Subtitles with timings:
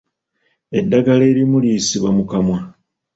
[0.79, 2.59] Eddagala erimu liyisibwa mu kamwa.